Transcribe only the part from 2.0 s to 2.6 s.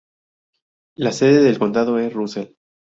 Russell.